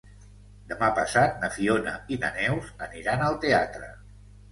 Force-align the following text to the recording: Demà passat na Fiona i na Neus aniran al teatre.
Demà 0.69 0.87
passat 0.99 1.35
na 1.43 1.49
Fiona 1.57 1.93
i 2.15 2.17
na 2.23 2.31
Neus 2.37 2.71
aniran 2.87 3.27
al 3.27 3.37
teatre. 3.45 3.91